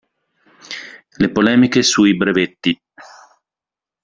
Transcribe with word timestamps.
Le 1.19 1.31
polemiche 1.31 1.83
sui 1.83 2.15
brevetti. 2.17 2.75